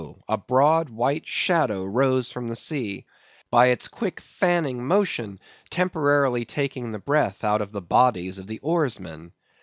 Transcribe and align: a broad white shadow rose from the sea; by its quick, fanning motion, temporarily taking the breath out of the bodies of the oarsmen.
a 0.27 0.35
broad 0.35 0.89
white 0.89 1.27
shadow 1.27 1.85
rose 1.85 2.31
from 2.31 2.47
the 2.47 2.55
sea; 2.55 3.05
by 3.51 3.67
its 3.67 3.87
quick, 3.87 4.19
fanning 4.19 4.83
motion, 4.87 5.37
temporarily 5.69 6.43
taking 6.43 6.89
the 6.89 6.97
breath 6.97 7.43
out 7.43 7.61
of 7.61 7.71
the 7.71 7.83
bodies 7.83 8.39
of 8.39 8.47
the 8.47 8.57
oarsmen. 8.63 9.31